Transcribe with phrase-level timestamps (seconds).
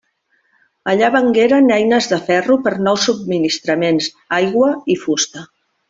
[0.93, 4.09] Allà vengueren eines de ferro per nous subministraments,
[4.43, 5.47] aigua i fusta.